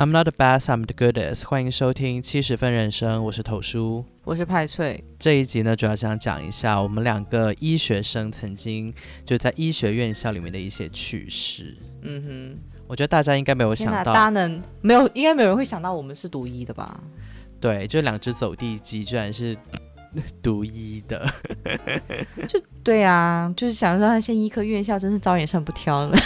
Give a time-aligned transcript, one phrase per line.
[0.00, 1.44] I'm not the best, I'm the goodest。
[1.48, 5.02] 欢迎收听七十分人生，我是头叔，我是派翠。
[5.18, 8.94] 这一集呢，主要想讲一下我们两个医学生曾经
[9.26, 11.76] 就在医学院校里面的一些趣事。
[12.02, 17.00] 嗯哼，我觉得大家应该没有想到，大家能没有，应该没有人会想到我们是读医的吧？
[17.58, 19.56] 对，就两只走地鸡，居然是。
[20.42, 21.26] 读医的，
[22.48, 26.16] 就对啊，就是想说，他现医科院校真是招人上不挑了，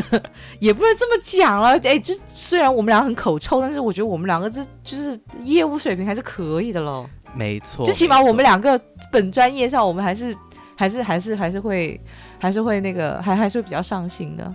[0.60, 1.78] 也不能这么讲了。
[1.80, 7.08] 哎，就虽然我们俩很口臭，但是我觉得我们两个这就是业务水平还是可以的喽。
[7.34, 8.80] 没错，最起码我们两个
[9.10, 10.36] 本专业上，我们还是
[10.76, 12.00] 还是还是还是会
[12.38, 14.54] 还是会那个还还是会比较上心的。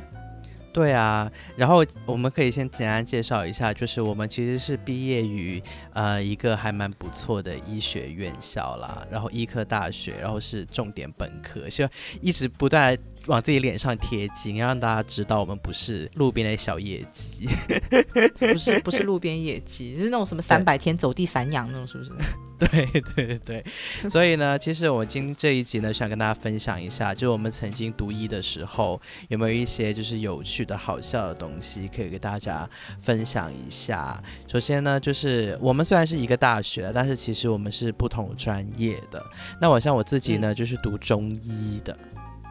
[0.75, 11.87] 对啊，然后我们可以先简单介绍一下，就是我们其实是毕业于呃一个还蛮不错的医学院校啦，然后医科大学，然后是重点本科，就
[12.19, 12.93] 一直不断。
[13.27, 17.47] 往自己脸上贴金，让大家知道我们不是路边的小野鸡，
[18.37, 22.11] 不是不是路边野鸡，就是那种什么三百天走地散养那种，是不是？
[22.57, 23.65] 对对对，
[24.09, 32.69] 所以呢，其实我今这一集呢，想跟大家分享一下，就我们曾经读医的时候，有没有一些就是有趣的好笑的东西可以给大家
[33.01, 34.23] 分享一下。
[34.47, 39.21] 首先呢，就是我们虽然是一个大学，但是其实我们是不同专业的。
[39.59, 41.97] 那我像我自己呢，就是读中医的。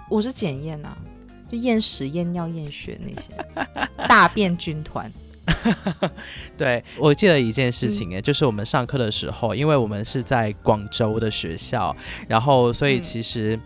[0.09, 0.97] 我是检验啊，
[1.51, 5.11] 就验屎、验尿、验血那些 大便军团。
[6.57, 11.95] 对我记得一件事情哎，就是我们上课的时候，因为我们是在广州的学校，
[12.29, 13.59] 然后所以其实。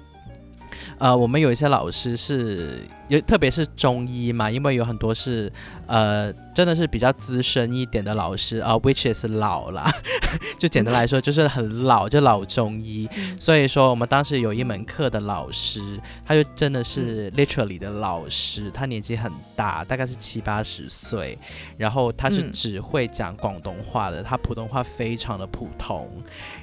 [0.98, 5.50] 呃，我们有一些老师是有，特别是中医嘛，因为有很多是
[5.86, 9.90] 呃，真的是比较资深一点的老师啊，which is 老啦，
[10.58, 13.08] 就简单来说就是很老，就老中医。
[13.38, 21.38] 所以说，我们当时有一门课的老师，他就真的是 literally 的老师，他年纪很大，大概是七八十岁，
[21.76, 26.10] 然后他是只会讲广东话的，他普通话非常的普通。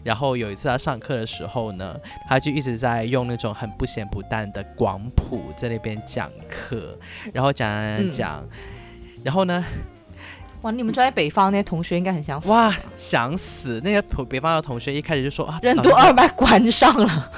[0.03, 2.00] 然后有一次他上课的时候呢，
[2.30, 6.97] 他就一直在用那种很不咸不淡的广普在那边讲课，
[7.34, 8.46] 然后讲讲讲，
[9.23, 9.63] 然后呢，
[10.62, 13.81] 哇，你们住在北方那些同学应该很想死哇，想死！
[13.84, 17.31] 那些北北方的同学一开始就说啊，任督二脉关上了，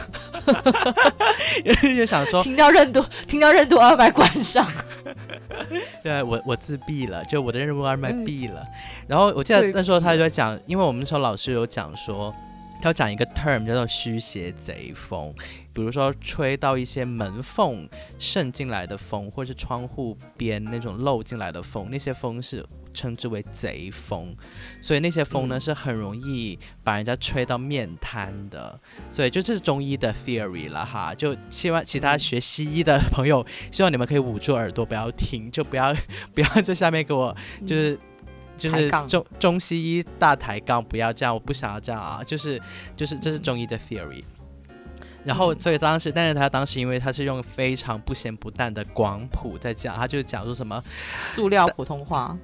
[1.96, 4.66] 就想说听到任督，听到任督二脉关上，
[6.04, 8.64] 对我我自闭了，就我的任督二脉闭了。
[9.08, 12.34] 然后我记得那时候他就在讲，因为我们那时候老师有讲说。
[12.82, 15.34] 他要讲一个 term 叫做虚邪贼风，
[15.74, 17.90] 比如说吹到一些门缝
[18.20, 24.36] 渗进来的风，或者是窗户边那种漏进来的风，那些风是称之为贼风，
[24.82, 28.80] 所以那些风呢是很容易把人家吹到面瘫的。
[29.12, 35.94] 所以就这是中医的 theory 了哈，就希望其他学西医的朋友，希望你们可以捂住耳朵不要听，就不要
[36.34, 37.36] 不要在下面给我
[37.66, 38.00] 就是。
[38.58, 42.22] 就是中中西医大抬杠，不要这样，我不想要这样啊！
[42.26, 42.60] 就是
[42.96, 44.24] 就是这是中医的 theory。
[45.24, 50.82] 然后所以当时，但是他当时因为他是用非常不咸不淡的广普在讲，他就讲说什么
[51.20, 52.36] 塑料普通话。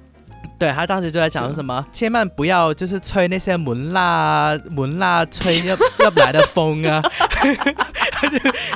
[0.58, 7.02] 对他当时就在讲说什么，千万不要就是吹那些门蜡门蜡吹 要要来的风啊，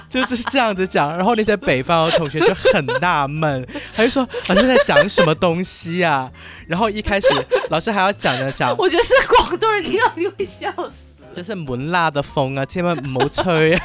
[0.09, 1.17] 就 就是这样子讲。
[1.17, 6.31] 然后那些北方的同学就很纳闷，他就说 老师在讲什么东西啊？
[6.67, 7.27] 然后一开始
[7.71, 11.05] 老师还要讲着讲，我觉得是广东人听到你会笑死。
[11.35, 13.85] 就是门辣的风啊，千万唔好吹啊！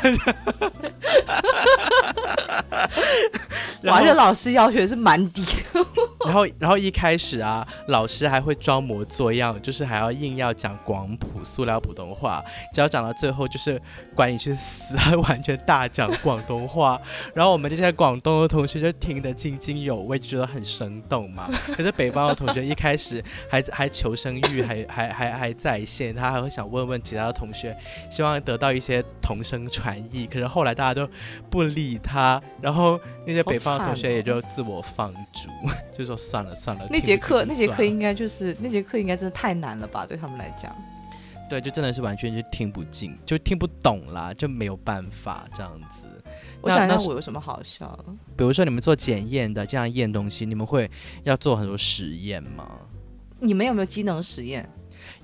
[3.85, 5.43] 而且老师要求是蛮低。
[6.25, 13.81] 然后，然后一开始啊，老师还会装模作样，就是还要硬要讲广普塑料普通话，只要讲到最后就是
[14.15, 16.99] 管你去死，还 完全大讲广东话。
[17.33, 21.49] 然后我们这些广东的同学就听得津津有味，就觉得很生动嘛。
[21.75, 27.75] 可是北方的同学一开始还还求生欲还还还还在线，他还会想问问其他的同学，
[28.09, 30.25] 希望得到一些同声传译。
[30.25, 31.09] 可是后来大家都
[31.49, 35.49] 不理他，然后那些北方的同学也就自我放逐，
[35.95, 36.17] 就说。
[36.23, 40.05] 算了算了，那节课那节课应该就是那节课应该真的太难了吧？
[40.05, 40.73] 对他们来讲，
[41.49, 46.07] 对，就真的是完全就听不进，就听不懂啦，就没有办法这样子。
[46.61, 47.97] 我想想，我有什么好笑？
[48.37, 50.89] 比如说你们做检验的，这样验东西，你们会
[51.23, 52.69] 要做很多实验吗？
[53.39, 54.69] 你们有没有机能实验？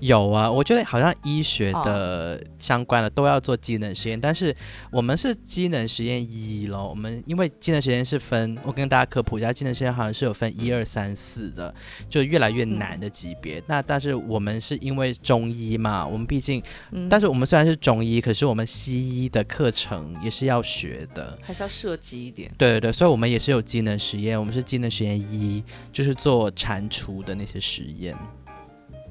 [0.00, 4.54] 有啊，我觉得好像医学的相关的都要做机能实验，但是
[4.90, 6.88] 我们是机能实验一咯。
[6.88, 11.74] 我们因为机能实验是分，我跟大家科普一下，机能实验好像是有分一二三四的，
[12.08, 13.62] 就越来越难的级别。
[13.66, 16.62] 那但是我们是因为中医嘛，我们毕竟，
[17.08, 22.50] 但是我们虽然是中医，可是我们西医的课程也是要学的，还是要涉及一点。
[22.56, 25.62] 对对对，所以我们也是有机能实验，我们是机能实验一，
[25.92, 28.16] 就是做蟾蜍的那些实验。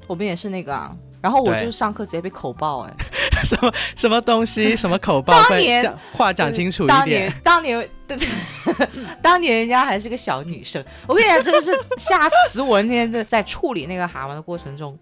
[0.10, 0.92] 我们也是那个啊，
[1.22, 2.94] 然后我就上课直接被口爆哎，
[3.46, 5.40] 什么什么东西， 什么口爆？
[5.48, 7.32] 当年话讲清楚一点。
[7.44, 8.40] 当年，当年，
[9.22, 12.82] 当年人家还是个小女生，我跟你讲，真的是吓死我！
[12.82, 14.98] 那天在在处理那个蛤蟆的过程中。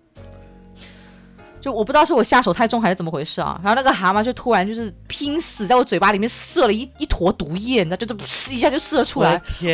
[1.68, 9.34] 就我不知道是我下手太重还是怎么回事啊，然后那个蛤蟆就突然就是拼死在我嘴巴里面射了一一坨毒液，你知道，就这噗一下就射出来，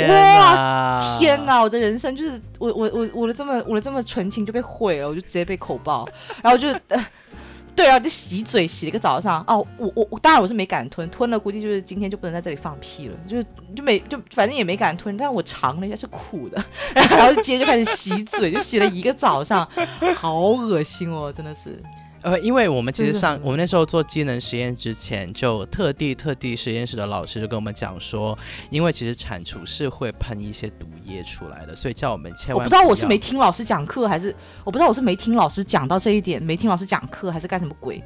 [0.10, 1.62] 哇天哪！
[1.62, 6.10] 我的人生就是我我我我的这么我的这么纯情就被毁了，我就直接被口爆，
[6.42, 6.68] 然后就。
[7.76, 9.44] 对啊，就洗嘴洗了一个早上。
[9.48, 19.68] 哦，我我我当然我是没敢吞，吞了估计就是今天就不能在这里放屁了，就是就没就反正也没敢吞，但我尝了一下是苦的， 然后接着开始洗嘴，就洗了一个早上，
[20.16, 21.82] 好恶心哦，真的是。
[22.24, 28.38] 呃，因为我们其实上我们那时候做机能实验之前，就特地特地实验室的老师就跟我们讲说，
[28.70, 32.64] 因为其实铲除是会喷一些毒液出来的，所以叫我们千万。
[32.64, 34.34] 我不知道我是没听老师讲课，还是
[34.64, 38.02] 我不知道我是没听老师讲到这一点，没听老师讲课还是干什么鬼？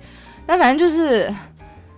[0.47, 1.31] 但反正就是，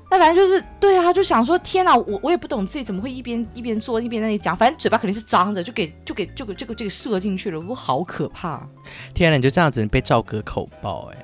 [0.10, 8.68] 但反正就是对啊，就想说天哪，我我也不懂自己怎么会一边一边做一边在那里讲，反正嘴巴肯定是张着，就给就给就给这个这个射进去了，我好可怕！
[9.14, 11.18] 天哪，你就这样子被赵哥口爆哎！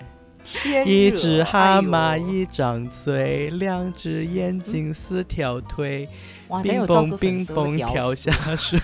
[0.86, 6.08] 一只蛤蟆一张嘴，两只眼睛四条腿，
[6.62, 8.80] 冰崩冰崩跳下水。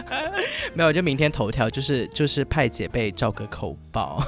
[0.74, 4.22] 没有，就明天头条就是就是派姐被赵哥口爆。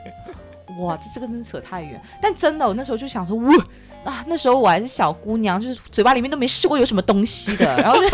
[0.80, 2.00] 哇，这这个真扯太远。
[2.20, 3.54] 但真的，我那时候就想说，哇
[4.04, 8.08] 啊，那时候我还是小姑娘，就是嘴巴里面都没试过有什么东西的，然后就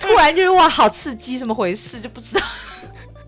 [0.00, 2.46] 突然就是哇，好刺激，怎么回事就不知道。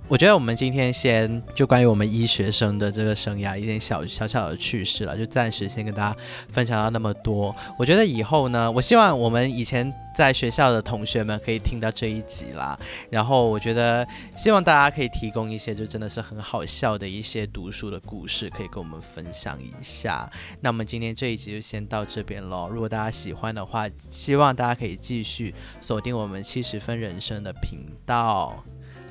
[0.06, 6.16] 我觉得我们今天先就关于我们医学生的这个生涯一点小小小的趣事了，就暂时先跟大家
[6.50, 7.56] 分享到那么多。
[7.78, 12.78] 我觉得以后呢，我希望我们以前在学校的同学们可以听到这一集啦。
[13.08, 14.06] 然后我觉得
[14.36, 20.30] 希望大家可以提供一些就真的是很好笑的一些读书的故事，可以跟我们分享一下。
[20.60, 22.68] 那我们今天这一集就先到这边喽。
[22.68, 28.62] 如果大家喜欢的话，希望大家可以继续锁定我们七十分人生的频道。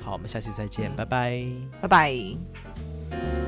[0.04, 1.42] 好，我们下期再见，拜拜，
[1.80, 3.43] 拜拜。